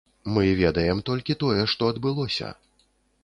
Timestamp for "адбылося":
1.95-2.49